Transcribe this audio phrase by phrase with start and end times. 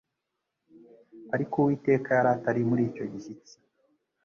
[1.35, 3.53] ariko Uwiteka yari atari muri icyo gishyitsi.